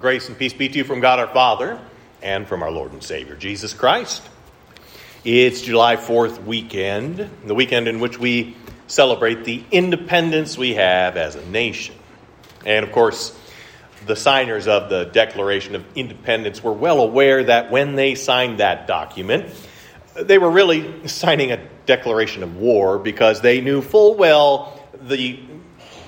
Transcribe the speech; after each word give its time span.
Grace 0.00 0.28
and 0.28 0.36
peace 0.36 0.52
be 0.52 0.68
to 0.68 0.78
you 0.78 0.82
from 0.82 0.98
God 0.98 1.20
our 1.20 1.28
Father 1.28 1.80
and 2.20 2.48
from 2.48 2.64
our 2.64 2.70
Lord 2.72 2.92
and 2.92 3.00
Savior, 3.00 3.36
Jesus 3.36 3.72
Christ. 3.72 4.22
It's 5.24 5.62
July 5.62 5.94
4th 5.94 6.44
weekend, 6.44 7.30
the 7.46 7.54
weekend 7.54 7.86
in 7.86 8.00
which 8.00 8.18
we 8.18 8.56
celebrate 8.88 9.44
the 9.44 9.62
independence 9.70 10.58
we 10.58 10.74
have 10.74 11.16
as 11.16 11.36
a 11.36 11.46
nation. 11.46 11.94
And 12.66 12.84
of 12.84 12.90
course, 12.90 13.38
the 14.04 14.16
signers 14.16 14.66
of 14.66 14.90
the 14.90 15.04
Declaration 15.04 15.76
of 15.76 15.84
Independence 15.94 16.60
were 16.60 16.72
well 16.72 16.98
aware 16.98 17.44
that 17.44 17.70
when 17.70 17.94
they 17.94 18.16
signed 18.16 18.58
that 18.58 18.88
document, 18.88 19.54
they 20.16 20.38
were 20.38 20.50
really 20.50 21.06
signing 21.06 21.52
a 21.52 21.68
declaration 21.86 22.42
of 22.42 22.56
war 22.56 22.98
because 22.98 23.42
they 23.42 23.60
knew 23.60 23.80
full 23.80 24.16
well 24.16 24.84
the 25.02 25.38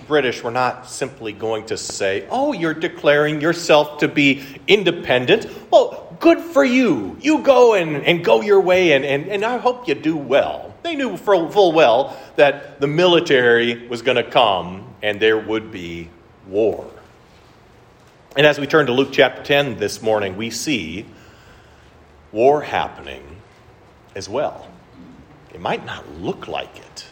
British 0.06 0.42
were 0.42 0.50
not 0.50 0.88
simply 0.88 1.32
going 1.32 1.66
to 1.66 1.76
say, 1.76 2.26
Oh, 2.30 2.52
you're 2.52 2.74
declaring 2.74 3.40
yourself 3.40 3.98
to 3.98 4.08
be 4.08 4.44
independent. 4.66 5.46
Well, 5.70 6.16
good 6.20 6.38
for 6.40 6.64
you. 6.64 7.16
You 7.20 7.42
go 7.42 7.74
and, 7.74 8.04
and 8.04 8.24
go 8.24 8.40
your 8.40 8.60
way, 8.60 8.92
and, 8.92 9.04
and, 9.04 9.28
and 9.28 9.44
I 9.44 9.58
hope 9.58 9.88
you 9.88 9.94
do 9.94 10.16
well. 10.16 10.74
They 10.82 10.94
knew 10.94 11.16
full, 11.16 11.50
full 11.50 11.72
well 11.72 12.16
that 12.36 12.80
the 12.80 12.86
military 12.86 13.88
was 13.88 14.02
going 14.02 14.16
to 14.16 14.30
come 14.30 14.94
and 15.02 15.20
there 15.20 15.38
would 15.38 15.72
be 15.72 16.08
war. 16.46 16.90
And 18.36 18.46
as 18.46 18.58
we 18.58 18.66
turn 18.66 18.86
to 18.86 18.92
Luke 18.92 19.08
chapter 19.12 19.42
10 19.42 19.78
this 19.78 20.02
morning, 20.02 20.36
we 20.36 20.50
see 20.50 21.06
war 22.32 22.62
happening 22.62 23.22
as 24.14 24.28
well. 24.28 24.68
It 25.52 25.60
might 25.60 25.84
not 25.86 26.08
look 26.20 26.46
like 26.46 26.76
it, 26.76 27.06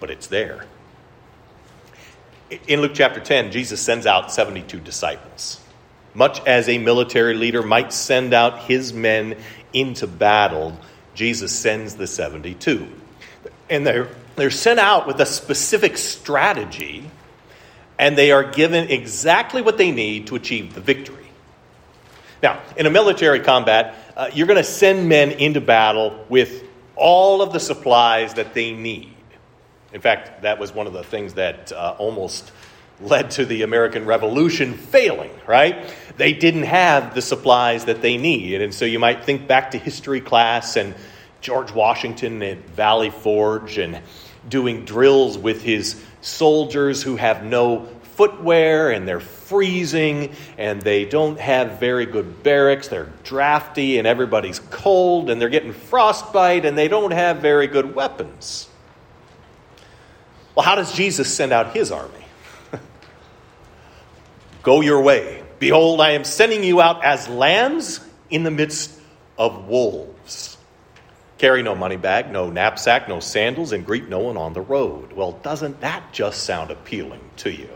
but 0.00 0.10
it's 0.10 0.26
there 0.26 0.66
in 2.66 2.80
Luke 2.80 2.92
chapter 2.94 3.20
10, 3.20 3.52
Jesus 3.52 3.80
sends 3.80 4.06
out 4.06 4.32
72 4.32 4.80
disciples. 4.80 5.60
Much 6.14 6.44
as 6.46 6.68
a 6.68 6.78
military 6.78 7.34
leader 7.34 7.62
might 7.62 7.92
send 7.92 8.34
out 8.34 8.64
his 8.64 8.92
men 8.92 9.36
into 9.72 10.06
battle, 10.06 10.78
Jesus 11.14 11.52
sends 11.52 11.96
the 11.96 12.06
72. 12.06 12.86
And 13.70 13.86
they're, 13.86 14.08
they're 14.36 14.50
sent 14.50 14.78
out 14.78 15.06
with 15.06 15.20
a 15.20 15.26
specific 15.26 15.96
strategy, 15.96 17.10
and 17.98 18.16
they 18.16 18.32
are 18.32 18.44
given 18.44 18.90
exactly 18.90 19.62
what 19.62 19.78
they 19.78 19.90
need 19.90 20.26
to 20.26 20.36
achieve 20.36 20.74
the 20.74 20.80
victory. 20.80 21.18
Now, 22.42 22.60
in 22.76 22.86
a 22.86 22.90
military 22.90 23.40
combat, 23.40 23.94
uh, 24.16 24.30
you're 24.34 24.48
going 24.48 24.58
to 24.58 24.64
send 24.64 25.08
men 25.08 25.30
into 25.30 25.60
battle 25.60 26.26
with 26.28 26.64
all 26.96 27.40
of 27.40 27.52
the 27.52 27.60
supplies 27.60 28.34
that 28.34 28.52
they 28.52 28.72
need. 28.72 29.11
In 29.92 30.00
fact, 30.00 30.42
that 30.42 30.58
was 30.58 30.74
one 30.74 30.86
of 30.86 30.92
the 30.92 31.04
things 31.04 31.34
that 31.34 31.72
uh, 31.72 31.94
almost 31.98 32.50
led 33.00 33.30
to 33.32 33.44
the 33.44 33.62
American 33.62 34.06
Revolution 34.06 34.74
failing, 34.74 35.30
right? 35.46 35.92
They 36.16 36.32
didn't 36.32 36.64
have 36.64 37.14
the 37.14 37.22
supplies 37.22 37.86
that 37.86 38.00
they 38.00 38.16
needed. 38.16 38.62
And 38.62 38.72
so 38.72 38.84
you 38.84 38.98
might 38.98 39.24
think 39.24 39.46
back 39.46 39.72
to 39.72 39.78
history 39.78 40.20
class 40.20 40.76
and 40.76 40.94
George 41.40 41.72
Washington 41.72 42.42
at 42.42 42.58
Valley 42.70 43.10
Forge 43.10 43.78
and 43.78 44.00
doing 44.48 44.84
drills 44.84 45.36
with 45.36 45.62
his 45.62 46.02
soldiers 46.20 47.02
who 47.02 47.16
have 47.16 47.44
no 47.44 47.86
footwear 48.14 48.90
and 48.90 49.08
they're 49.08 49.20
freezing 49.20 50.32
and 50.58 50.80
they 50.82 51.04
don't 51.04 51.40
have 51.40 51.80
very 51.80 52.06
good 52.06 52.42
barracks. 52.42 52.88
They're 52.88 53.12
drafty 53.24 53.98
and 53.98 54.06
everybody's 54.06 54.60
cold 54.70 55.30
and 55.30 55.40
they're 55.40 55.48
getting 55.48 55.72
frostbite 55.72 56.64
and 56.64 56.78
they 56.78 56.88
don't 56.88 57.10
have 57.10 57.38
very 57.38 57.66
good 57.66 57.94
weapons. 57.94 58.68
Well, 60.54 60.64
how 60.64 60.74
does 60.74 60.92
Jesus 60.94 61.32
send 61.32 61.52
out 61.52 61.74
his 61.74 61.90
army? 61.90 62.24
Go 64.62 64.80
your 64.80 65.00
way. 65.00 65.42
Behold, 65.58 66.00
I 66.00 66.10
am 66.10 66.24
sending 66.24 66.64
you 66.64 66.80
out 66.80 67.04
as 67.04 67.28
lambs 67.28 68.00
in 68.30 68.42
the 68.42 68.50
midst 68.50 68.98
of 69.38 69.66
wolves. 69.66 70.56
Carry 71.38 71.62
no 71.62 71.74
money 71.74 71.96
bag, 71.96 72.30
no 72.30 72.50
knapsack, 72.50 73.08
no 73.08 73.18
sandals, 73.18 73.72
and 73.72 73.84
greet 73.84 74.08
no 74.08 74.20
one 74.20 74.36
on 74.36 74.52
the 74.52 74.60
road. 74.60 75.12
Well, 75.12 75.32
doesn't 75.32 75.80
that 75.80 76.12
just 76.12 76.44
sound 76.44 76.70
appealing 76.70 77.20
to 77.38 77.50
you? 77.50 77.68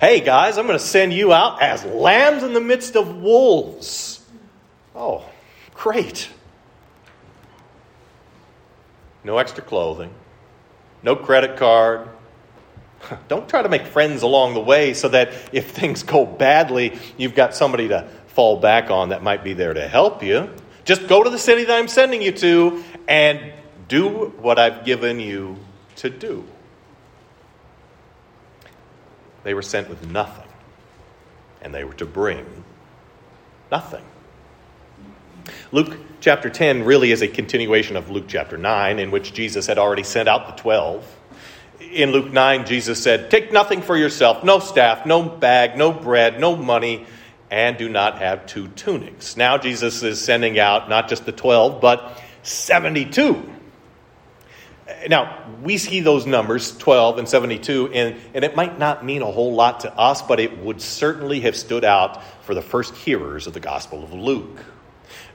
Hey, 0.00 0.20
guys, 0.20 0.58
I'm 0.58 0.66
going 0.66 0.78
to 0.78 0.84
send 0.84 1.12
you 1.12 1.32
out 1.32 1.62
as 1.62 1.84
lambs 1.84 2.42
in 2.42 2.52
the 2.52 2.60
midst 2.60 2.96
of 2.96 3.16
wolves. 3.16 4.24
Oh, 4.94 5.24
great. 5.74 6.28
No 9.24 9.38
extra 9.38 9.64
clothing, 9.64 10.12
no 11.02 11.16
credit 11.16 11.56
card. 11.56 12.08
Don't 13.28 13.48
try 13.48 13.62
to 13.62 13.68
make 13.68 13.86
friends 13.86 14.22
along 14.22 14.54
the 14.54 14.60
way 14.60 14.94
so 14.94 15.08
that 15.08 15.32
if 15.52 15.70
things 15.70 16.02
go 16.02 16.26
badly, 16.26 16.98
you've 17.16 17.34
got 17.34 17.54
somebody 17.54 17.88
to 17.88 18.08
fall 18.28 18.58
back 18.58 18.90
on 18.90 19.10
that 19.10 19.22
might 19.22 19.42
be 19.44 19.54
there 19.54 19.72
to 19.74 19.88
help 19.88 20.22
you. 20.22 20.50
Just 20.84 21.08
go 21.08 21.22
to 21.22 21.30
the 21.30 21.38
city 21.38 21.64
that 21.64 21.78
I'm 21.78 21.88
sending 21.88 22.22
you 22.22 22.32
to 22.32 22.84
and 23.08 23.52
do 23.88 24.34
what 24.40 24.58
I've 24.58 24.84
given 24.84 25.20
you 25.20 25.56
to 25.96 26.10
do. 26.10 26.44
They 29.42 29.54
were 29.54 29.62
sent 29.62 29.88
with 29.88 30.10
nothing, 30.10 30.48
and 31.62 31.72
they 31.72 31.84
were 31.84 31.94
to 31.94 32.06
bring 32.06 32.64
nothing. 33.70 34.04
Luke 35.72 35.96
chapter 36.20 36.50
10 36.50 36.84
really 36.84 37.10
is 37.12 37.22
a 37.22 37.28
continuation 37.28 37.96
of 37.96 38.10
Luke 38.10 38.26
chapter 38.28 38.56
9, 38.56 38.98
in 38.98 39.10
which 39.10 39.32
Jesus 39.32 39.66
had 39.66 39.78
already 39.78 40.02
sent 40.02 40.28
out 40.28 40.46
the 40.46 40.62
12. 40.62 41.16
In 41.92 42.12
Luke 42.12 42.32
9, 42.32 42.66
Jesus 42.66 43.02
said, 43.02 43.30
Take 43.30 43.52
nothing 43.52 43.82
for 43.82 43.96
yourself, 43.96 44.42
no 44.42 44.58
staff, 44.58 45.06
no 45.06 45.22
bag, 45.22 45.76
no 45.76 45.92
bread, 45.92 46.40
no 46.40 46.56
money, 46.56 47.06
and 47.50 47.76
do 47.76 47.88
not 47.88 48.18
have 48.18 48.46
two 48.46 48.68
tunics. 48.68 49.36
Now, 49.36 49.58
Jesus 49.58 50.02
is 50.02 50.22
sending 50.22 50.58
out 50.58 50.88
not 50.88 51.08
just 51.08 51.26
the 51.26 51.32
12, 51.32 51.80
but 51.80 52.20
72. 52.42 53.52
Now, 55.08 55.44
we 55.62 55.78
see 55.78 56.00
those 56.00 56.26
numbers, 56.26 56.76
12 56.78 57.18
and 57.18 57.28
72, 57.28 57.92
and, 57.92 58.16
and 58.34 58.44
it 58.44 58.56
might 58.56 58.78
not 58.78 59.04
mean 59.04 59.22
a 59.22 59.30
whole 59.30 59.54
lot 59.54 59.80
to 59.80 59.92
us, 59.92 60.22
but 60.22 60.40
it 60.40 60.58
would 60.58 60.80
certainly 60.80 61.40
have 61.40 61.56
stood 61.56 61.84
out 61.84 62.22
for 62.44 62.54
the 62.54 62.62
first 62.62 62.94
hearers 62.94 63.46
of 63.46 63.52
the 63.52 63.60
Gospel 63.60 64.02
of 64.02 64.12
Luke. 64.12 64.64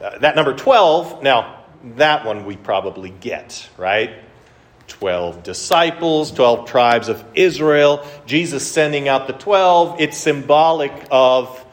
Uh, 0.01 0.17
that 0.19 0.35
number 0.35 0.53
12, 0.53 1.22
now, 1.22 1.63
that 1.95 2.25
one 2.25 2.45
we 2.45 2.57
probably 2.57 3.12
get, 3.12 3.69
right? 3.78 4.12
12 4.88 5.44
disciples, 5.44 6.31
12 6.31 6.67
tribes 6.67 7.07
of 7.07 7.23
Israel. 7.35 8.06
Jesus 8.25 8.69
sending 8.69 9.07
out 9.07 9.28
the 9.28 9.34
12, 9.34 10.01
it's 10.01 10.17
symbolic 10.17 10.91
of 11.11 11.66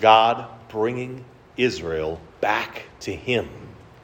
God 0.00 0.46
bringing 0.68 1.24
Israel 1.56 2.20
back 2.40 2.84
to 3.00 3.14
Him. 3.14 3.48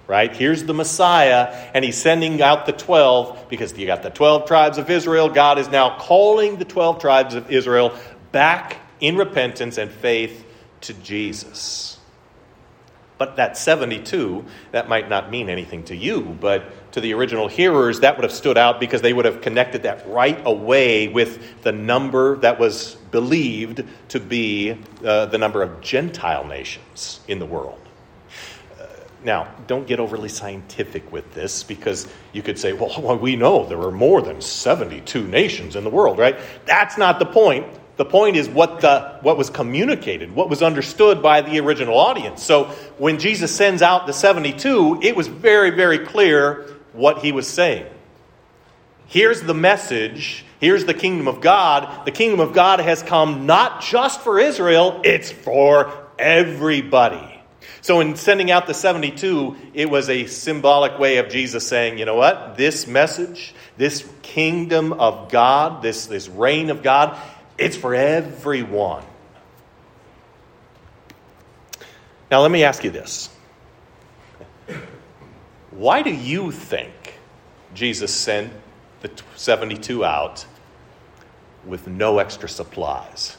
Right? 0.08 0.34
Here's 0.36 0.62
the 0.64 0.74
Messiah, 0.74 1.70
and 1.74 1.84
He's 1.84 1.96
sending 1.96 2.40
out 2.42 2.66
the 2.66 2.72
12 2.72 3.48
because 3.48 3.76
you 3.76 3.86
got 3.86 4.02
the 4.02 4.10
12 4.10 4.46
tribes 4.46 4.78
of 4.78 4.90
Israel. 4.90 5.28
God 5.28 5.58
is 5.58 5.68
now 5.68 5.98
calling 5.98 6.56
the 6.56 6.64
12 6.64 7.00
tribes 7.00 7.34
of 7.34 7.50
Israel 7.50 7.96
back 8.30 8.76
in 9.00 9.16
repentance 9.16 9.78
and 9.78 9.90
faith 9.90 10.44
to 10.82 10.94
Jesus. 10.94 11.95
But 13.18 13.36
that 13.36 13.56
72, 13.56 14.44
that 14.72 14.88
might 14.88 15.08
not 15.08 15.30
mean 15.30 15.48
anything 15.48 15.84
to 15.84 15.96
you, 15.96 16.36
but 16.38 16.92
to 16.92 17.00
the 17.00 17.14
original 17.14 17.48
hearers, 17.48 18.00
that 18.00 18.16
would 18.16 18.24
have 18.24 18.32
stood 18.32 18.58
out 18.58 18.78
because 18.78 19.00
they 19.00 19.12
would 19.12 19.24
have 19.24 19.40
connected 19.40 19.84
that 19.84 20.06
right 20.06 20.38
away 20.44 21.08
with 21.08 21.62
the 21.62 21.72
number 21.72 22.36
that 22.38 22.58
was 22.58 22.96
believed 23.10 23.84
to 24.08 24.20
be 24.20 24.78
uh, 25.04 25.26
the 25.26 25.38
number 25.38 25.62
of 25.62 25.80
Gentile 25.80 26.44
nations 26.44 27.20
in 27.26 27.38
the 27.38 27.46
world. 27.46 27.80
Uh, 28.78 28.86
now, 29.24 29.48
don't 29.66 29.86
get 29.86 29.98
overly 29.98 30.28
scientific 30.28 31.10
with 31.10 31.32
this 31.32 31.62
because 31.62 32.06
you 32.34 32.42
could 32.42 32.58
say, 32.58 32.74
well, 32.74 33.16
we 33.20 33.34
know 33.34 33.64
there 33.66 33.80
are 33.80 33.90
more 33.90 34.20
than 34.20 34.42
72 34.42 35.26
nations 35.26 35.74
in 35.74 35.84
the 35.84 35.90
world, 35.90 36.18
right? 36.18 36.38
That's 36.66 36.98
not 36.98 37.18
the 37.18 37.26
point. 37.26 37.66
The 37.96 38.04
point 38.04 38.36
is 38.36 38.48
what, 38.48 38.82
the, 38.82 39.18
what 39.22 39.38
was 39.38 39.48
communicated, 39.48 40.34
what 40.34 40.50
was 40.50 40.62
understood 40.62 41.22
by 41.22 41.40
the 41.40 41.58
original 41.60 41.96
audience. 41.96 42.42
So 42.42 42.64
when 42.98 43.18
Jesus 43.18 43.54
sends 43.54 43.80
out 43.80 44.06
the 44.06 44.12
72, 44.12 45.00
it 45.02 45.16
was 45.16 45.28
very, 45.28 45.70
very 45.70 46.00
clear 46.00 46.76
what 46.92 47.18
he 47.18 47.32
was 47.32 47.46
saying. 47.46 47.86
Here's 49.06 49.40
the 49.40 49.54
message. 49.54 50.44
Here's 50.60 50.84
the 50.84 50.94
kingdom 50.94 51.28
of 51.28 51.40
God. 51.40 52.04
The 52.04 52.10
kingdom 52.10 52.40
of 52.40 52.52
God 52.52 52.80
has 52.80 53.02
come 53.02 53.46
not 53.46 53.80
just 53.80 54.20
for 54.20 54.38
Israel, 54.38 55.00
it's 55.04 55.30
for 55.30 55.92
everybody. 56.18 57.32
So, 57.80 58.00
in 58.00 58.16
sending 58.16 58.50
out 58.50 58.66
the 58.66 58.74
72, 58.74 59.56
it 59.72 59.88
was 59.88 60.10
a 60.10 60.26
symbolic 60.26 60.98
way 60.98 61.18
of 61.18 61.28
Jesus 61.28 61.66
saying, 61.66 61.98
you 61.98 62.04
know 62.04 62.16
what? 62.16 62.56
This 62.56 62.86
message, 62.86 63.54
this 63.76 64.04
kingdom 64.22 64.92
of 64.94 65.30
God, 65.30 65.82
this, 65.82 66.06
this 66.06 66.28
reign 66.28 66.70
of 66.70 66.82
God, 66.82 67.16
it's 67.58 67.76
for 67.76 67.94
everyone. 67.94 69.04
Now, 72.30 72.40
let 72.42 72.50
me 72.50 72.64
ask 72.64 72.82
you 72.84 72.90
this. 72.90 73.30
Why 75.70 76.02
do 76.02 76.10
you 76.10 76.50
think 76.50 77.18
Jesus 77.74 78.12
sent 78.12 78.52
the 79.00 79.10
72 79.36 80.04
out 80.04 80.44
with 81.64 81.86
no 81.86 82.18
extra 82.18 82.48
supplies? 82.48 83.36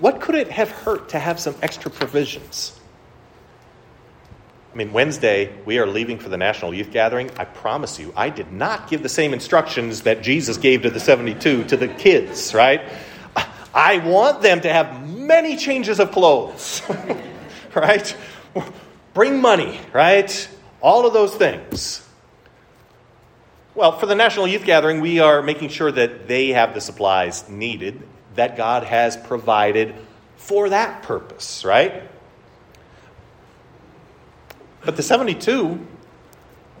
what 0.00 0.20
could 0.20 0.34
it 0.34 0.50
have 0.50 0.70
hurt 0.70 1.10
to 1.10 1.18
have 1.18 1.38
some 1.38 1.54
extra 1.62 1.90
provisions? 1.90 2.79
I 4.72 4.76
mean, 4.76 4.92
Wednesday, 4.92 5.52
we 5.64 5.78
are 5.78 5.86
leaving 5.86 6.18
for 6.18 6.28
the 6.28 6.36
National 6.36 6.72
Youth 6.72 6.92
Gathering. 6.92 7.30
I 7.36 7.44
promise 7.44 7.98
you, 7.98 8.12
I 8.16 8.30
did 8.30 8.52
not 8.52 8.88
give 8.88 9.02
the 9.02 9.08
same 9.08 9.32
instructions 9.32 10.02
that 10.02 10.22
Jesus 10.22 10.58
gave 10.58 10.82
to 10.82 10.90
the 10.90 11.00
72 11.00 11.64
to 11.64 11.76
the 11.76 11.88
kids, 11.88 12.54
right? 12.54 12.80
I 13.74 13.98
want 13.98 14.42
them 14.42 14.60
to 14.60 14.72
have 14.72 15.08
many 15.08 15.56
changes 15.56 15.98
of 15.98 16.12
clothes, 16.12 16.82
right? 17.74 18.16
Bring 19.12 19.40
money, 19.40 19.80
right? 19.92 20.48
All 20.80 21.04
of 21.04 21.12
those 21.12 21.34
things. 21.34 22.06
Well, 23.74 23.98
for 23.98 24.06
the 24.06 24.14
National 24.14 24.46
Youth 24.46 24.64
Gathering, 24.64 25.00
we 25.00 25.18
are 25.18 25.42
making 25.42 25.70
sure 25.70 25.90
that 25.90 26.28
they 26.28 26.48
have 26.48 26.74
the 26.74 26.80
supplies 26.80 27.48
needed 27.48 28.02
that 28.36 28.56
God 28.56 28.84
has 28.84 29.16
provided 29.16 29.94
for 30.36 30.68
that 30.68 31.02
purpose, 31.02 31.64
right? 31.64 32.04
But 34.84 34.96
the 34.96 35.02
72, 35.02 35.86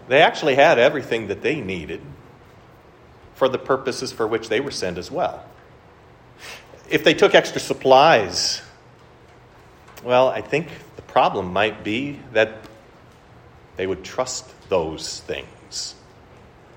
they 0.08 0.22
actually 0.22 0.54
had 0.54 0.78
everything 0.78 1.28
that 1.28 1.42
they 1.42 1.60
needed 1.60 2.00
for 3.34 3.48
the 3.48 3.58
purposes 3.58 4.12
for 4.12 4.26
which 4.26 4.48
they 4.48 4.60
were 4.60 4.70
sent 4.70 4.98
as 4.98 5.10
well. 5.10 5.44
If 6.88 7.04
they 7.04 7.14
took 7.14 7.34
extra 7.34 7.60
supplies, 7.60 8.62
well, 10.02 10.28
I 10.28 10.40
think 10.40 10.68
the 10.96 11.02
problem 11.02 11.52
might 11.52 11.84
be 11.84 12.18
that 12.32 12.54
they 13.76 13.86
would 13.86 14.02
trust 14.02 14.46
those 14.68 15.20
things. 15.20 15.94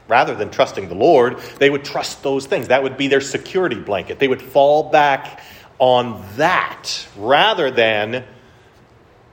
Rather 0.08 0.36
than 0.36 0.50
trusting 0.50 0.90
the 0.90 0.96
Lord, 0.96 1.40
they 1.60 1.70
would 1.70 1.86
trust 1.86 2.24
those 2.24 2.46
things. 2.46 2.68
That 2.68 2.84
would 2.84 2.98
be 2.98 3.08
their 3.08 3.22
security 3.22 3.80
blanket. 3.80 4.20
They 4.20 4.28
would 4.28 4.42
fall 4.42 4.90
back 4.90 5.42
on 5.80 6.24
that 6.36 7.08
rather 7.18 7.72
than 7.72 8.26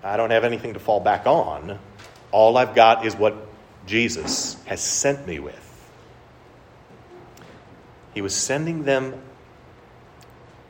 I 0.02 0.16
don't 0.16 0.30
have 0.30 0.44
anything 0.44 0.74
to 0.74 0.80
fall 0.80 1.00
back 1.00 1.26
on. 1.26 1.78
All 2.32 2.56
I've 2.56 2.74
got 2.74 3.04
is 3.04 3.14
what 3.14 3.34
Jesus 3.86 4.56
has 4.64 4.80
sent 4.80 5.26
me 5.26 5.38
with. 5.38 5.66
He 8.14 8.22
was 8.22 8.34
sending 8.34 8.84
them 8.84 9.20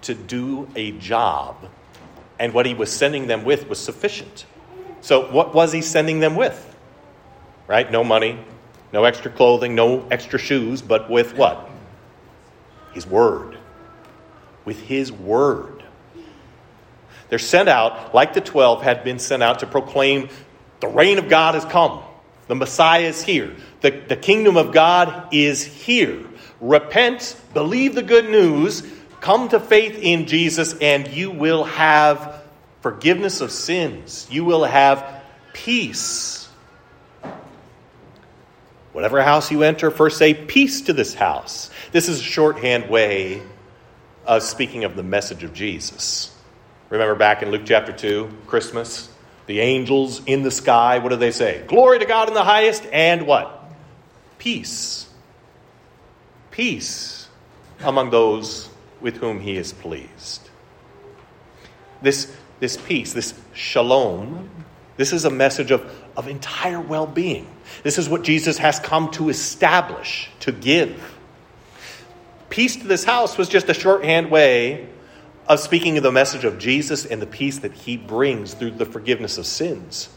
to 0.02 0.14
do 0.14 0.68
a 0.74 0.92
job, 0.92 1.56
and 2.38 2.52
what 2.52 2.66
he 2.66 2.74
was 2.74 2.90
sending 2.90 3.26
them 3.26 3.44
with 3.44 3.68
was 3.68 3.78
sufficient. 3.78 4.46
So, 5.00 5.30
what 5.30 5.54
was 5.54 5.72
he 5.72 5.82
sending 5.82 6.20
them 6.20 6.36
with? 6.36 6.66
Right? 7.66 7.90
No 7.90 8.02
money, 8.02 8.38
no 8.92 9.04
extra 9.04 9.30
clothing, 9.30 9.74
no 9.74 10.06
extra 10.10 10.38
shoes, 10.38 10.82
but 10.82 11.08
with 11.08 11.36
what? 11.36 11.68
His 12.92 13.06
word. 13.06 13.56
With 14.64 14.80
his 14.82 15.12
word. 15.12 15.79
They're 17.30 17.38
sent 17.38 17.68
out, 17.68 18.14
like 18.14 18.34
the 18.34 18.40
12 18.40 18.82
had 18.82 19.04
been 19.04 19.18
sent 19.18 19.42
out, 19.42 19.60
to 19.60 19.66
proclaim 19.66 20.28
the 20.80 20.88
reign 20.88 21.18
of 21.18 21.28
God 21.28 21.54
has 21.54 21.64
come. 21.64 22.02
The 22.48 22.56
Messiah 22.56 23.02
is 23.02 23.22
here. 23.22 23.54
The, 23.80 23.90
the 23.90 24.16
kingdom 24.16 24.56
of 24.56 24.72
God 24.72 25.32
is 25.32 25.64
here. 25.64 26.26
Repent, 26.60 27.36
believe 27.54 27.94
the 27.94 28.02
good 28.02 28.28
news, 28.28 28.82
come 29.20 29.48
to 29.50 29.60
faith 29.60 29.96
in 29.96 30.26
Jesus, 30.26 30.74
and 30.78 31.06
you 31.08 31.30
will 31.30 31.64
have 31.64 32.42
forgiveness 32.80 33.40
of 33.40 33.52
sins. 33.52 34.26
You 34.30 34.44
will 34.44 34.64
have 34.64 35.22
peace. 35.52 36.48
Whatever 38.92 39.22
house 39.22 39.52
you 39.52 39.62
enter, 39.62 39.92
first 39.92 40.18
say, 40.18 40.34
Peace 40.34 40.82
to 40.82 40.92
this 40.92 41.14
house. 41.14 41.70
This 41.92 42.08
is 42.08 42.18
a 42.18 42.24
shorthand 42.24 42.90
way 42.90 43.40
of 44.26 44.42
speaking 44.42 44.82
of 44.82 44.96
the 44.96 45.04
message 45.04 45.44
of 45.44 45.54
Jesus. 45.54 46.36
Remember 46.90 47.14
back 47.14 47.42
in 47.42 47.52
Luke 47.52 47.62
chapter 47.64 47.92
2, 47.92 48.28
Christmas? 48.48 49.08
The 49.46 49.60
angels 49.60 50.22
in 50.26 50.42
the 50.42 50.50
sky, 50.50 50.98
what 50.98 51.10
do 51.10 51.16
they 51.16 51.30
say? 51.30 51.64
Glory 51.68 52.00
to 52.00 52.04
God 52.04 52.28
in 52.28 52.34
the 52.34 52.44
highest, 52.44 52.84
and 52.92 53.28
what? 53.28 53.64
Peace. 54.38 55.08
Peace 56.50 57.28
among 57.80 58.10
those 58.10 58.68
with 59.00 59.18
whom 59.18 59.38
he 59.38 59.56
is 59.56 59.72
pleased. 59.72 60.50
This, 62.02 62.34
this 62.58 62.76
peace, 62.76 63.12
this 63.12 63.34
shalom, 63.54 64.50
this 64.96 65.12
is 65.12 65.24
a 65.24 65.30
message 65.30 65.70
of, 65.70 65.88
of 66.16 66.26
entire 66.26 66.80
well 66.80 67.06
being. 67.06 67.46
This 67.84 67.98
is 67.98 68.08
what 68.08 68.24
Jesus 68.24 68.58
has 68.58 68.80
come 68.80 69.12
to 69.12 69.28
establish, 69.28 70.28
to 70.40 70.50
give. 70.50 71.16
Peace 72.48 72.76
to 72.76 72.86
this 72.86 73.04
house 73.04 73.38
was 73.38 73.48
just 73.48 73.68
a 73.68 73.74
shorthand 73.74 74.30
way 74.30 74.88
of 75.50 75.58
speaking 75.58 75.96
of 75.96 76.04
the 76.04 76.12
message 76.12 76.44
of 76.44 76.60
Jesus 76.60 77.04
and 77.04 77.20
the 77.20 77.26
peace 77.26 77.58
that 77.58 77.72
he 77.72 77.96
brings 77.96 78.54
through 78.54 78.70
the 78.70 78.86
forgiveness 78.86 79.36
of 79.36 79.44
sins. 79.44 80.08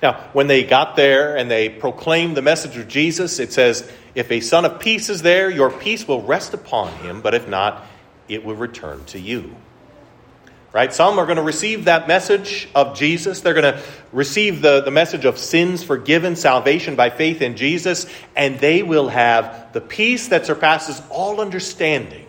Now, 0.00 0.12
when 0.32 0.46
they 0.46 0.62
got 0.62 0.94
there 0.94 1.36
and 1.36 1.50
they 1.50 1.68
proclaimed 1.68 2.36
the 2.36 2.42
message 2.42 2.76
of 2.76 2.86
Jesus, 2.86 3.40
it 3.40 3.52
says, 3.52 3.90
If 4.14 4.30
a 4.30 4.38
son 4.38 4.64
of 4.64 4.78
peace 4.78 5.08
is 5.08 5.22
there, 5.22 5.50
your 5.50 5.72
peace 5.72 6.06
will 6.06 6.22
rest 6.22 6.54
upon 6.54 6.92
him, 6.98 7.20
but 7.20 7.34
if 7.34 7.48
not, 7.48 7.84
it 8.28 8.44
will 8.44 8.54
return 8.54 9.04
to 9.06 9.18
you. 9.18 9.56
Right? 10.72 10.94
Some 10.94 11.18
are 11.18 11.26
going 11.26 11.36
to 11.36 11.42
receive 11.42 11.86
that 11.86 12.06
message 12.06 12.68
of 12.76 12.96
Jesus. 12.96 13.40
They're 13.40 13.54
going 13.54 13.74
to 13.74 13.82
receive 14.12 14.62
the, 14.62 14.82
the 14.82 14.92
message 14.92 15.24
of 15.24 15.36
sins 15.36 15.82
forgiven, 15.82 16.36
salvation 16.36 16.94
by 16.94 17.10
faith 17.10 17.42
in 17.42 17.56
Jesus, 17.56 18.06
and 18.36 18.60
they 18.60 18.84
will 18.84 19.08
have 19.08 19.72
the 19.72 19.80
peace 19.80 20.28
that 20.28 20.46
surpasses 20.46 21.02
all 21.10 21.40
understanding 21.40 22.26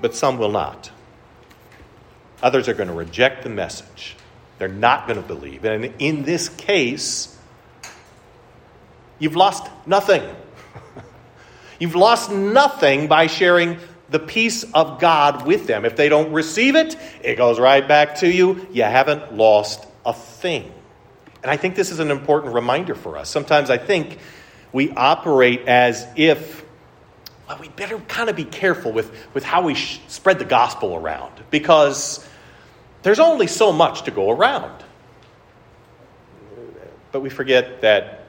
but 0.00 0.14
some 0.14 0.38
will 0.38 0.50
not. 0.50 0.90
Others 2.42 2.68
are 2.68 2.74
going 2.74 2.88
to 2.88 2.94
reject 2.94 3.42
the 3.42 3.50
message. 3.50 4.16
They're 4.58 4.68
not 4.68 5.06
going 5.06 5.20
to 5.20 5.26
believe. 5.26 5.64
And 5.64 5.94
in 5.98 6.22
this 6.22 6.48
case, 6.48 7.36
you've 9.18 9.36
lost 9.36 9.68
nothing. 9.86 10.22
you've 11.78 11.94
lost 11.94 12.30
nothing 12.30 13.08
by 13.08 13.26
sharing 13.26 13.78
the 14.10 14.18
peace 14.18 14.64
of 14.74 15.00
God 15.00 15.46
with 15.46 15.66
them. 15.66 15.84
If 15.84 15.96
they 15.96 16.08
don't 16.08 16.32
receive 16.32 16.76
it, 16.76 16.96
it 17.22 17.36
goes 17.36 17.58
right 17.58 17.86
back 17.86 18.16
to 18.16 18.30
you. 18.30 18.66
You 18.72 18.82
haven't 18.82 19.34
lost 19.34 19.86
a 20.04 20.12
thing. 20.12 20.70
And 21.42 21.50
I 21.50 21.56
think 21.56 21.74
this 21.74 21.90
is 21.90 22.00
an 22.00 22.10
important 22.10 22.54
reminder 22.54 22.94
for 22.94 23.16
us. 23.16 23.30
Sometimes 23.30 23.70
I 23.70 23.78
think 23.78 24.18
we 24.72 24.90
operate 24.90 25.66
as 25.66 26.06
if 26.16 26.64
Uh, 27.50 27.56
we 27.60 27.68
better 27.70 27.98
kind 28.06 28.30
of 28.30 28.36
be 28.36 28.44
careful 28.44 28.92
with, 28.92 29.12
with 29.34 29.42
how 29.42 29.62
we 29.62 29.74
sh- 29.74 30.00
spread 30.06 30.38
the 30.38 30.44
gospel 30.44 30.94
around 30.94 31.32
because 31.50 32.24
there's 33.02 33.18
only 33.18 33.48
so 33.48 33.72
much 33.72 34.02
to 34.02 34.12
go 34.12 34.30
around. 34.30 34.84
But 37.10 37.22
we 37.22 37.28
forget 37.28 37.80
that 37.80 38.26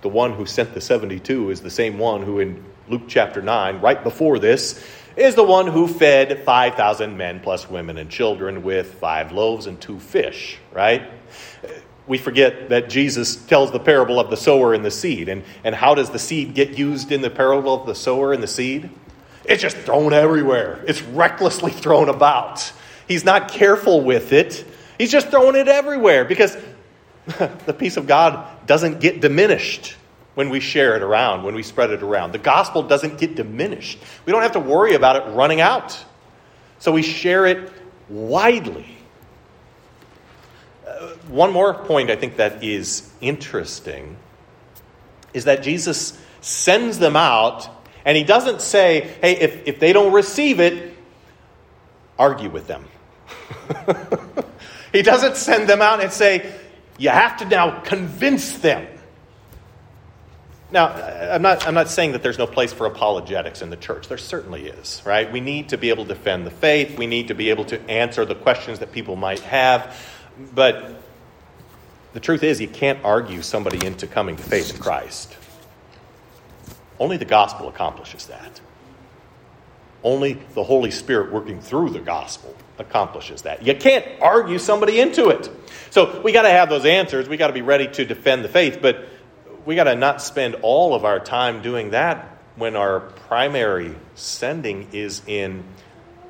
the 0.00 0.08
one 0.08 0.32
who 0.32 0.46
sent 0.46 0.74
the 0.74 0.80
72 0.80 1.50
is 1.50 1.60
the 1.60 1.70
same 1.70 1.96
one 1.96 2.22
who, 2.22 2.40
in 2.40 2.64
Luke 2.88 3.02
chapter 3.06 3.40
9, 3.40 3.80
right 3.80 4.02
before 4.02 4.40
this, 4.40 4.84
is 5.16 5.36
the 5.36 5.44
one 5.44 5.68
who 5.68 5.86
fed 5.86 6.42
5,000 6.44 7.16
men 7.16 7.38
plus 7.38 7.70
women 7.70 7.98
and 7.98 8.10
children 8.10 8.64
with 8.64 8.94
five 8.94 9.30
loaves 9.30 9.68
and 9.68 9.80
two 9.80 10.00
fish, 10.00 10.58
right? 10.72 11.08
We 12.08 12.18
forget 12.18 12.70
that 12.70 12.88
Jesus 12.88 13.36
tells 13.36 13.70
the 13.70 13.78
parable 13.78 14.18
of 14.18 14.30
the 14.30 14.36
sower 14.36 14.72
and 14.72 14.84
the 14.84 14.90
seed. 14.90 15.28
And, 15.28 15.44
and 15.62 15.74
how 15.74 15.94
does 15.94 16.10
the 16.10 16.18
seed 16.18 16.54
get 16.54 16.78
used 16.78 17.12
in 17.12 17.20
the 17.20 17.30
parable 17.30 17.74
of 17.74 17.86
the 17.86 17.94
sower 17.94 18.32
and 18.32 18.42
the 18.42 18.48
seed? 18.48 18.88
It's 19.44 19.62
just 19.62 19.76
thrown 19.76 20.12
everywhere, 20.12 20.84
it's 20.86 21.02
recklessly 21.02 21.70
thrown 21.70 22.08
about. 22.08 22.72
He's 23.06 23.24
not 23.24 23.50
careful 23.50 24.02
with 24.02 24.32
it, 24.32 24.64
he's 24.98 25.12
just 25.12 25.28
throwing 25.28 25.56
it 25.56 25.68
everywhere 25.68 26.24
because 26.24 26.56
the 27.66 27.74
peace 27.76 27.96
of 27.96 28.06
God 28.06 28.66
doesn't 28.66 29.00
get 29.00 29.20
diminished 29.20 29.96
when 30.34 30.50
we 30.50 30.60
share 30.60 30.96
it 30.96 31.02
around, 31.02 31.42
when 31.42 31.54
we 31.54 31.62
spread 31.62 31.90
it 31.90 32.02
around. 32.02 32.32
The 32.32 32.38
gospel 32.38 32.82
doesn't 32.82 33.18
get 33.18 33.34
diminished. 33.34 33.98
We 34.24 34.32
don't 34.32 34.42
have 34.42 34.52
to 34.52 34.60
worry 34.60 34.94
about 34.94 35.16
it 35.16 35.34
running 35.34 35.60
out. 35.60 35.98
So 36.78 36.92
we 36.92 37.02
share 37.02 37.46
it 37.46 37.72
widely 38.08 38.97
Uh, 40.98 41.08
one 41.28 41.52
more 41.52 41.74
point 41.74 42.10
I 42.10 42.16
think 42.16 42.36
that 42.36 42.64
is 42.64 43.08
interesting 43.20 44.16
is 45.32 45.44
that 45.44 45.62
Jesus 45.62 46.18
sends 46.40 46.98
them 46.98 47.14
out 47.14 47.68
and 48.04 48.16
he 48.16 48.24
doesn't 48.24 48.62
say, 48.62 49.14
hey, 49.20 49.36
if, 49.36 49.68
if 49.68 49.80
they 49.80 49.92
don't 49.92 50.12
receive 50.12 50.60
it, 50.60 50.96
argue 52.18 52.50
with 52.50 52.66
them. 52.66 52.84
he 54.92 55.02
doesn't 55.02 55.36
send 55.36 55.68
them 55.68 55.82
out 55.82 56.00
and 56.00 56.12
say, 56.12 56.52
you 56.96 57.10
have 57.10 57.36
to 57.38 57.44
now 57.44 57.80
convince 57.80 58.58
them. 58.58 58.86
Now, 60.70 60.86
uh, 60.86 61.30
I'm 61.32 61.42
not, 61.42 61.66
I'm 61.66 61.74
not 61.74 61.88
saying 61.88 62.12
that 62.12 62.22
there's 62.22 62.38
no 62.38 62.46
place 62.46 62.72
for 62.72 62.86
apologetics 62.86 63.62
in 63.62 63.70
the 63.70 63.76
church. 63.76 64.08
There 64.08 64.18
certainly 64.18 64.68
is, 64.68 65.02
right? 65.04 65.30
We 65.30 65.40
need 65.40 65.70
to 65.70 65.78
be 65.78 65.88
able 65.88 66.04
to 66.04 66.14
defend 66.14 66.46
the 66.46 66.50
faith. 66.50 66.98
We 66.98 67.06
need 67.06 67.28
to 67.28 67.34
be 67.34 67.50
able 67.50 67.64
to 67.66 67.80
answer 67.90 68.24
the 68.24 68.34
questions 68.34 68.80
that 68.80 68.92
people 68.92 69.16
might 69.16 69.40
have. 69.40 69.96
But 70.54 71.02
the 72.12 72.20
truth 72.20 72.42
is, 72.42 72.60
you 72.60 72.68
can't 72.68 73.04
argue 73.04 73.42
somebody 73.42 73.84
into 73.84 74.06
coming 74.06 74.36
to 74.36 74.42
faith 74.42 74.74
in 74.74 74.80
Christ. 74.80 75.36
Only 76.98 77.16
the 77.16 77.24
gospel 77.24 77.68
accomplishes 77.68 78.26
that. 78.26 78.60
Only 80.02 80.34
the 80.54 80.62
Holy 80.62 80.90
Spirit 80.90 81.32
working 81.32 81.60
through 81.60 81.90
the 81.90 82.00
gospel 82.00 82.54
accomplishes 82.78 83.42
that. 83.42 83.66
You 83.66 83.74
can't 83.74 84.04
argue 84.20 84.58
somebody 84.58 85.00
into 85.00 85.28
it. 85.28 85.50
So 85.90 86.20
we 86.22 86.32
got 86.32 86.42
to 86.42 86.50
have 86.50 86.68
those 86.68 86.86
answers. 86.86 87.28
We 87.28 87.36
got 87.36 87.48
to 87.48 87.52
be 87.52 87.62
ready 87.62 87.88
to 87.88 88.04
defend 88.04 88.44
the 88.44 88.48
faith, 88.48 88.78
but 88.80 89.06
we 89.64 89.74
got 89.74 89.84
to 89.84 89.96
not 89.96 90.22
spend 90.22 90.56
all 90.62 90.94
of 90.94 91.04
our 91.04 91.18
time 91.18 91.62
doing 91.62 91.90
that 91.90 92.38
when 92.56 92.76
our 92.76 93.00
primary 93.00 93.94
sending 94.14 94.88
is 94.92 95.22
in 95.26 95.64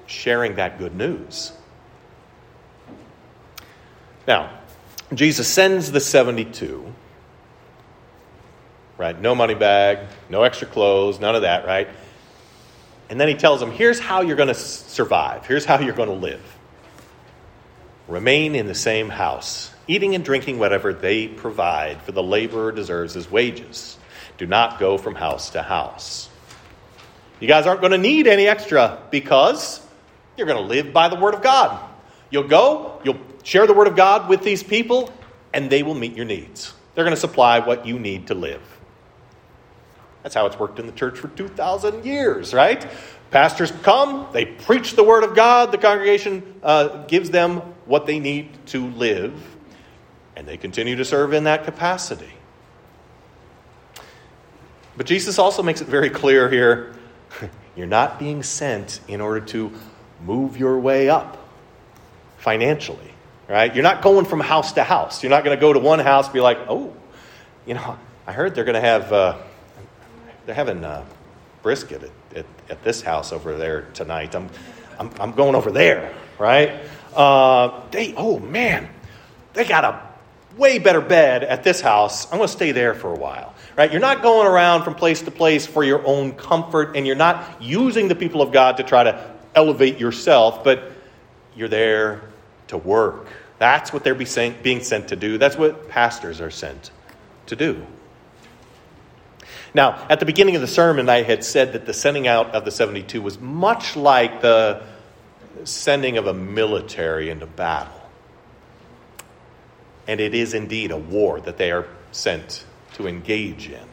sharing 0.06 0.56
that 0.56 0.78
good 0.78 0.94
news. 0.94 1.52
Now, 4.28 4.50
Jesus 5.14 5.48
sends 5.48 5.90
the 5.90 6.00
72, 6.00 6.92
right? 8.98 9.18
No 9.18 9.34
money 9.34 9.54
bag, 9.54 10.00
no 10.28 10.42
extra 10.42 10.66
clothes, 10.66 11.18
none 11.18 11.34
of 11.34 11.42
that, 11.42 11.66
right? 11.66 11.88
And 13.08 13.18
then 13.18 13.28
he 13.28 13.34
tells 13.34 13.58
them, 13.58 13.70
here's 13.70 13.98
how 13.98 14.20
you're 14.20 14.36
going 14.36 14.48
to 14.48 14.54
survive, 14.54 15.46
here's 15.46 15.64
how 15.64 15.80
you're 15.80 15.94
going 15.94 16.10
to 16.10 16.14
live. 16.14 16.42
Remain 18.06 18.54
in 18.54 18.66
the 18.66 18.74
same 18.74 19.08
house, 19.08 19.72
eating 19.86 20.14
and 20.14 20.22
drinking 20.22 20.58
whatever 20.58 20.92
they 20.92 21.26
provide, 21.26 22.02
for 22.02 22.12
the 22.12 22.22
laborer 22.22 22.70
deserves 22.70 23.14
his 23.14 23.30
wages. 23.30 23.96
Do 24.36 24.46
not 24.46 24.78
go 24.78 24.98
from 24.98 25.14
house 25.14 25.50
to 25.50 25.62
house. 25.62 26.28
You 27.40 27.48
guys 27.48 27.66
aren't 27.66 27.80
going 27.80 27.92
to 27.92 27.98
need 27.98 28.26
any 28.26 28.46
extra 28.46 29.00
because 29.10 29.80
you're 30.36 30.46
going 30.46 30.62
to 30.62 30.68
live 30.68 30.92
by 30.92 31.08
the 31.08 31.16
Word 31.16 31.32
of 31.32 31.42
God. 31.42 31.82
You'll 32.30 32.48
go, 32.48 33.00
you'll 33.04 33.18
share 33.48 33.66
the 33.66 33.72
Word 33.72 33.86
of 33.86 33.96
God 33.96 34.28
with 34.28 34.42
these 34.42 34.62
people, 34.62 35.10
and 35.54 35.70
they 35.70 35.82
will 35.82 35.94
meet 35.94 36.14
your 36.14 36.26
needs. 36.26 36.74
They're 36.94 37.04
going 37.04 37.14
to 37.14 37.20
supply 37.20 37.60
what 37.60 37.86
you 37.86 37.98
need 37.98 38.26
to 38.26 38.34
live. 38.34 38.60
That's 40.22 40.34
how 40.34 40.44
it's 40.44 40.58
worked 40.58 40.78
in 40.78 40.84
the 40.84 40.92
church 40.92 41.18
for 41.18 41.28
2,000 41.28 42.04
years, 42.04 42.52
right? 42.52 42.86
Pastors 43.30 43.72
come, 43.82 44.28
they 44.34 44.44
preach 44.44 44.96
the 44.96 45.02
Word 45.02 45.24
of 45.24 45.34
God, 45.34 45.72
the 45.72 45.78
congregation 45.78 46.60
uh, 46.62 47.06
gives 47.06 47.30
them 47.30 47.60
what 47.86 48.04
they 48.04 48.18
need 48.20 48.50
to 48.66 48.86
live, 48.88 49.32
and 50.36 50.46
they 50.46 50.58
continue 50.58 50.96
to 50.96 51.04
serve 51.06 51.32
in 51.32 51.44
that 51.44 51.64
capacity. 51.64 52.34
But 54.94 55.06
Jesus 55.06 55.38
also 55.38 55.62
makes 55.62 55.80
it 55.80 55.88
very 55.88 56.10
clear 56.10 56.50
here 56.50 56.94
you're 57.76 57.86
not 57.86 58.18
being 58.18 58.42
sent 58.42 59.00
in 59.08 59.22
order 59.22 59.40
to 59.46 59.72
move 60.22 60.58
your 60.58 60.78
way 60.78 61.08
up 61.08 61.48
financially, 62.36 63.14
right? 63.48 63.74
You're 63.74 63.82
not 63.82 64.02
going 64.02 64.26
from 64.26 64.40
house 64.40 64.72
to 64.72 64.84
house. 64.84 65.22
You're 65.22 65.30
not 65.30 65.42
going 65.42 65.56
to 65.56 65.60
go 65.60 65.72
to 65.72 65.78
one 65.78 65.98
house 65.98 66.26
and 66.26 66.34
be 66.34 66.40
like, 66.40 66.58
oh, 66.68 66.94
you 67.66 67.74
know, 67.74 67.98
I 68.26 68.32
heard 68.32 68.54
they're 68.54 68.64
going 68.64 68.74
to 68.74 68.80
have. 68.80 69.12
Uh, 69.12 69.36
they're 70.46 70.54
having 70.54 70.84
uh, 70.84 71.04
brisket 71.62 72.02
at, 72.02 72.36
at, 72.36 72.46
at, 72.70 72.82
this 72.82 73.02
house 73.02 73.32
over 73.32 73.56
there 73.58 73.82
tonight. 73.92 74.34
I'm, 74.34 74.48
I'm, 74.98 75.10
I'm 75.20 75.32
going 75.32 75.54
over 75.54 75.70
there, 75.70 76.14
right? 76.38 76.80
Uh, 77.14 77.82
they, 77.90 78.14
oh 78.16 78.38
man, 78.38 78.88
they 79.52 79.66
got 79.66 79.84
a 79.84 80.00
way 80.56 80.78
better 80.78 81.02
bed 81.02 81.44
at 81.44 81.64
this 81.64 81.82
house. 81.82 82.24
I'm 82.26 82.38
going 82.38 82.48
to 82.48 82.52
stay 82.52 82.72
there 82.72 82.94
for 82.94 83.12
a 83.12 83.18
while, 83.18 83.54
right? 83.76 83.92
You're 83.92 84.00
not 84.00 84.22
going 84.22 84.46
around 84.46 84.84
from 84.84 84.94
place 84.94 85.20
to 85.22 85.30
place 85.30 85.66
for 85.66 85.84
your 85.84 86.06
own 86.06 86.32
comfort, 86.32 86.96
and 86.96 87.06
you're 87.06 87.16
not 87.16 87.60
using 87.60 88.08
the 88.08 88.14
people 88.14 88.40
of 88.40 88.50
God 88.50 88.78
to 88.78 88.82
try 88.82 89.04
to 89.04 89.34
elevate 89.54 89.98
yourself, 89.98 90.64
but 90.64 90.92
you're 91.54 91.68
there 91.68 92.22
to 92.68 92.78
work. 92.78 93.26
That's 93.58 93.92
what 93.92 94.04
they're 94.04 94.14
being 94.14 94.80
sent 94.80 95.08
to 95.08 95.16
do. 95.16 95.36
That's 95.36 95.56
what 95.56 95.88
pastors 95.88 96.40
are 96.40 96.50
sent 96.50 96.90
to 97.46 97.56
do. 97.56 97.84
Now, 99.74 100.06
at 100.08 100.20
the 100.20 100.26
beginning 100.26 100.54
of 100.54 100.60
the 100.60 100.68
sermon, 100.68 101.08
I 101.08 101.22
had 101.22 101.44
said 101.44 101.72
that 101.72 101.84
the 101.84 101.92
sending 101.92 102.26
out 102.26 102.54
of 102.54 102.64
the 102.64 102.70
72 102.70 103.20
was 103.20 103.38
much 103.40 103.96
like 103.96 104.40
the 104.40 104.82
sending 105.64 106.18
of 106.18 106.26
a 106.26 106.34
military 106.34 107.30
into 107.30 107.46
battle. 107.46 107.92
And 110.06 110.20
it 110.20 110.34
is 110.34 110.54
indeed 110.54 110.90
a 110.90 110.96
war 110.96 111.40
that 111.40 111.58
they 111.58 111.70
are 111.70 111.86
sent 112.12 112.64
to 112.94 113.06
engage 113.06 113.68
in. 113.68 113.87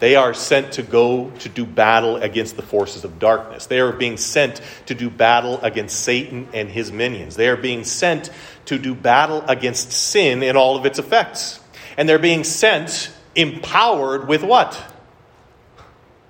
They 0.00 0.16
are 0.16 0.34
sent 0.34 0.72
to 0.72 0.82
go 0.82 1.30
to 1.40 1.48
do 1.48 1.64
battle 1.64 2.16
against 2.16 2.56
the 2.56 2.62
forces 2.62 3.04
of 3.04 3.18
darkness. 3.18 3.66
They 3.66 3.80
are 3.80 3.92
being 3.92 4.16
sent 4.16 4.60
to 4.86 4.94
do 4.94 5.08
battle 5.08 5.60
against 5.62 6.00
Satan 6.00 6.48
and 6.52 6.68
his 6.68 6.92
minions. 6.92 7.36
They 7.36 7.48
are 7.48 7.56
being 7.56 7.84
sent 7.84 8.30
to 8.66 8.78
do 8.78 8.94
battle 8.94 9.42
against 9.46 9.92
sin 9.92 10.42
and 10.42 10.58
all 10.58 10.76
of 10.76 10.84
its 10.84 10.98
effects. 10.98 11.60
And 11.96 12.08
they're 12.08 12.18
being 12.18 12.44
sent 12.44 13.10
Empowered 13.34 14.28
with 14.28 14.42
what? 14.44 14.80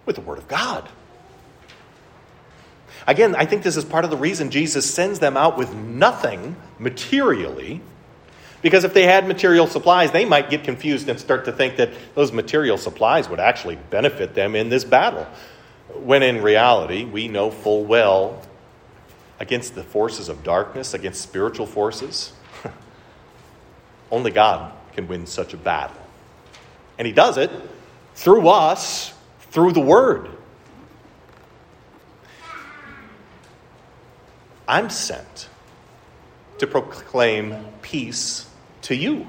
With 0.07 0.17
the 0.17 0.23
Word 0.23 0.39
of 0.39 0.49
God. 0.49 0.89
Again, 3.07 3.35
I 3.35 3.45
think 3.45 3.63
this 3.63 3.77
is 3.77 3.85
part 3.85 4.05
of 4.05 4.11
the 4.11 4.17
reason 4.17 4.51
Jesus 4.51 4.93
sends 4.93 5.19
them 5.19 5.37
out 5.37 5.59
with 5.59 5.75
nothing 5.75 6.57
materially. 6.79 7.83
Because 8.65 8.85
if 8.85 8.95
they 8.95 9.03
had 9.03 9.29
material 9.29 9.67
supplies, 9.67 10.11
they 10.11 10.25
might 10.25 10.49
get 10.49 10.65
confused 10.65 11.07
and 11.11 11.21
start 11.21 11.45
to 11.45 11.53
think 11.53 11.77
that 11.77 11.91
those 12.15 12.33
material 12.33 12.79
supplies 12.79 13.29
would 13.29 13.39
actually 13.39 13.77
benefit 13.77 14.35
them 14.35 14.57
in 14.57 14.71
this 14.71 14.85
battle. 14.85 15.27
When 15.97 16.23
in 16.23 16.41
reality, 16.41 17.05
we 17.05 17.29
know 17.29 17.51
full 17.51 17.85
well 17.85 18.41
against 19.39 19.75
the 19.75 19.83
forces 19.85 20.31
of 20.31 20.43
darkness, 20.43 20.95
against 20.95 21.21
spiritual 21.21 21.67
forces, 21.67 22.33
only 24.11 24.31
God 24.31 24.73
can 24.95 25.09
win 25.09 25.27
such 25.27 25.53
a 25.53 25.59
battle. 25.59 26.01
And 26.97 27.07
he 27.07 27.13
does 27.13 27.37
it 27.37 27.51
through 28.15 28.49
us, 28.49 29.13
through 29.51 29.73
the 29.73 29.81
Word. 29.81 30.31
I'm 34.67 34.89
sent 34.89 35.51
to 36.57 36.67
proclaim 36.67 37.63
peace 37.83 38.49
to 38.85 38.95
you, 38.97 39.27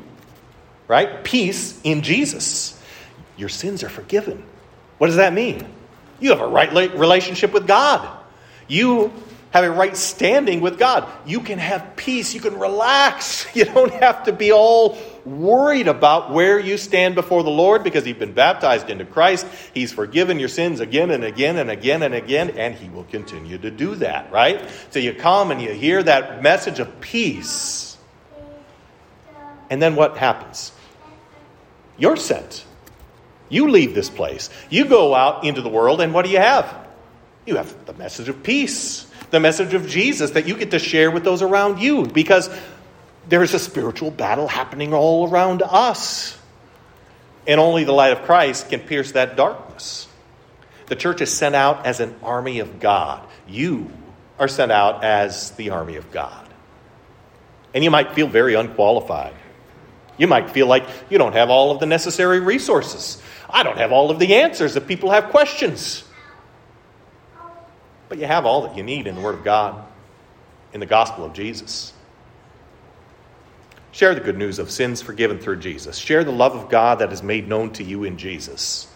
right? 0.87 1.23
Peace 1.23 1.79
in 1.83 2.01
Jesus. 2.01 2.81
Your 3.37 3.49
sins 3.49 3.83
are 3.83 3.89
forgiven. 3.89 4.43
What 4.97 5.07
does 5.07 5.17
that 5.17 5.33
mean? 5.33 5.67
You 6.19 6.29
have 6.29 6.41
a 6.41 6.47
right 6.47 6.71
relationship 6.95 7.51
with 7.51 7.67
God. 7.67 8.07
You 8.67 9.11
have 9.51 9.63
a 9.63 9.71
right 9.71 9.95
standing 9.95 10.59
with 10.59 10.77
God. 10.77 11.09
You 11.25 11.39
can 11.39 11.59
have 11.59 11.95
peace. 11.95 12.33
You 12.33 12.41
can 12.41 12.59
relax. 12.59 13.45
You 13.55 13.63
don't 13.63 13.93
have 13.93 14.25
to 14.25 14.33
be 14.33 14.51
all 14.51 14.97
worried 15.23 15.87
about 15.87 16.31
where 16.31 16.59
you 16.59 16.77
stand 16.77 17.15
before 17.15 17.41
the 17.41 17.49
Lord 17.49 17.85
because 17.85 18.05
you've 18.05 18.19
been 18.19 18.33
baptized 18.33 18.89
into 18.89 19.05
Christ. 19.05 19.47
He's 19.73 19.93
forgiven 19.93 20.39
your 20.39 20.49
sins 20.49 20.81
again 20.81 21.09
and 21.09 21.23
again 21.23 21.55
and 21.55 21.71
again 21.71 22.03
and 22.03 22.13
again, 22.13 22.49
and 22.57 22.75
He 22.75 22.89
will 22.89 23.05
continue 23.05 23.57
to 23.59 23.71
do 23.71 23.95
that, 23.95 24.29
right? 24.29 24.69
So 24.89 24.99
you 24.99 25.13
come 25.13 25.51
and 25.51 25.61
you 25.61 25.71
hear 25.71 26.03
that 26.03 26.43
message 26.43 26.79
of 26.79 26.99
peace. 26.99 27.94
And 29.69 29.81
then 29.81 29.95
what 29.95 30.17
happens? 30.17 30.71
You're 31.97 32.17
sent. 32.17 32.65
You 33.49 33.69
leave 33.69 33.95
this 33.95 34.09
place. 34.09 34.49
You 34.69 34.85
go 34.85 35.13
out 35.13 35.43
into 35.43 35.61
the 35.61 35.69
world, 35.69 36.01
and 36.01 36.13
what 36.13 36.25
do 36.25 36.31
you 36.31 36.39
have? 36.39 36.87
You 37.45 37.57
have 37.57 37.85
the 37.85 37.93
message 37.93 38.27
of 38.27 38.43
peace 38.43 39.07
the 39.31 39.39
message 39.39 39.73
of 39.73 39.87
Jesus 39.87 40.31
that 40.31 40.47
you 40.47 40.55
get 40.55 40.71
to 40.71 40.79
share 40.79 41.11
with 41.11 41.23
those 41.23 41.41
around 41.41 41.79
you 41.79 42.05
because 42.05 42.49
there's 43.27 43.53
a 43.53 43.59
spiritual 43.59 44.11
battle 44.11 44.47
happening 44.47 44.93
all 44.93 45.29
around 45.29 45.61
us. 45.61 46.37
And 47.47 47.59
only 47.59 47.83
the 47.83 47.91
light 47.91 48.13
of 48.13 48.23
Christ 48.23 48.69
can 48.69 48.79
pierce 48.79 49.11
that 49.11 49.35
darkness. 49.35 50.07
The 50.87 50.95
church 50.95 51.21
is 51.21 51.31
sent 51.31 51.55
out 51.55 51.85
as 51.85 51.99
an 51.99 52.15
army 52.23 52.59
of 52.59 52.79
God. 52.79 53.27
You 53.47 53.91
are 54.39 54.47
sent 54.47 54.71
out 54.71 55.03
as 55.03 55.51
the 55.51 55.71
army 55.71 55.97
of 55.97 56.11
God. 56.11 56.47
And 57.73 57.83
you 57.83 57.91
might 57.91 58.13
feel 58.13 58.27
very 58.27 58.53
unqualified. 58.53 59.33
You 60.17 60.27
might 60.27 60.49
feel 60.49 60.67
like 60.67 60.87
you 61.09 61.17
don't 61.17 61.33
have 61.33 61.49
all 61.49 61.71
of 61.71 61.79
the 61.79 61.85
necessary 61.85 62.39
resources. 62.39 63.21
I 63.49 63.63
don't 63.63 63.77
have 63.77 63.91
all 63.91 64.11
of 64.11 64.19
the 64.19 64.35
answers 64.35 64.75
if 64.75 64.87
people 64.87 65.11
have 65.11 65.25
questions. 65.29 66.03
But 68.07 68.17
you 68.17 68.25
have 68.25 68.45
all 68.45 68.63
that 68.63 68.77
you 68.77 68.83
need 68.83 69.07
in 69.07 69.15
the 69.15 69.21
Word 69.21 69.35
of 69.35 69.43
God, 69.43 69.83
in 70.73 70.79
the 70.79 70.85
gospel 70.85 71.25
of 71.25 71.33
Jesus. 71.33 71.93
Share 73.91 74.13
the 74.13 74.21
good 74.21 74.37
news 74.37 74.59
of 74.59 74.69
sins 74.71 75.01
forgiven 75.01 75.39
through 75.39 75.57
Jesus. 75.57 75.97
Share 75.97 76.23
the 76.23 76.31
love 76.31 76.53
of 76.55 76.69
God 76.69 76.99
that 76.99 77.13
is 77.13 77.23
made 77.23 77.47
known 77.47 77.71
to 77.73 77.83
you 77.83 78.03
in 78.03 78.17
Jesus. 78.17 78.87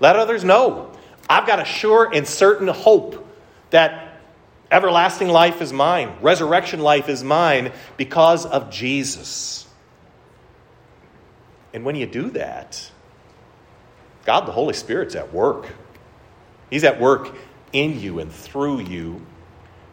Let 0.00 0.16
others 0.16 0.42
know. 0.42 0.90
I've 1.28 1.46
got 1.46 1.60
a 1.60 1.64
sure 1.64 2.12
and 2.12 2.26
certain 2.26 2.66
hope 2.66 3.24
that 3.70 4.20
everlasting 4.70 5.28
life 5.28 5.62
is 5.62 5.72
mine, 5.72 6.12
resurrection 6.20 6.80
life 6.80 7.08
is 7.08 7.22
mine 7.22 7.72
because 7.96 8.44
of 8.44 8.70
Jesus. 8.70 9.66
And 11.74 11.84
when 11.84 11.96
you 11.96 12.06
do 12.06 12.30
that, 12.30 12.90
God 14.24 14.46
the 14.46 14.52
Holy 14.52 14.74
Spirit's 14.74 15.14
at 15.14 15.32
work. 15.32 15.68
He's 16.70 16.84
at 16.84 17.00
work 17.00 17.34
in 17.72 18.00
you 18.00 18.18
and 18.20 18.32
through 18.32 18.80
you, 18.80 19.24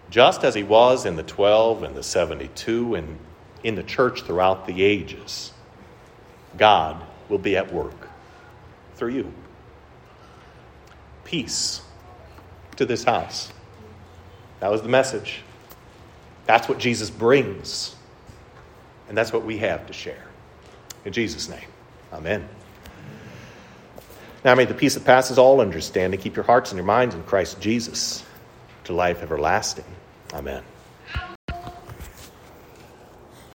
just 0.10 0.44
as 0.44 0.56
he 0.56 0.64
was 0.64 1.06
in 1.06 1.16
the 1.16 1.24
12 1.24 1.84
and 1.84 1.96
the 1.96 2.04
72 2.04 2.96
and 2.96 3.18
in 3.64 3.76
the 3.76 3.84
church 3.84 4.24
throughout 4.24 4.68
the 4.68 4.84
ages. 4.84 5.54
God 6.58 7.02
will 7.30 7.38
be 7.38 7.56
at 7.58 7.72
work 7.74 8.10
through 8.96 9.12
you. 9.14 9.34
peace 11.24 11.82
to 12.76 12.86
this 12.86 13.04
house. 13.04 13.52
That 14.60 14.72
was 14.72 14.82
the 14.82 14.90
message. 14.90 15.42
That's 16.46 16.68
what 16.68 16.80
Jesus 16.80 17.10
brings. 17.10 17.96
And 19.08 19.18
that's 19.18 19.32
what 19.34 19.46
we 19.46 19.60
have 19.60 19.88
to 19.88 19.94
share. 19.94 20.29
In 21.06 21.14
Jesus' 21.14 21.50
name, 21.50 21.68
amen. 22.14 22.48
Now 24.44 24.56
may 24.56 24.66
the 24.66 24.74
peace 24.74 24.94
that 24.94 25.06
passes 25.06 25.38
all 25.38 25.62
understanding 25.62 26.20
keep 26.20 26.36
your 26.36 26.46
hearts 26.46 26.72
and 26.72 26.78
your 26.78 26.86
minds 26.86 27.16
in 27.16 27.24
Christ 27.24 27.60
Jesus 27.60 28.24
to 28.86 28.94
life 28.94 29.22
everlasting. 29.22 29.86
Amen. 30.34 30.64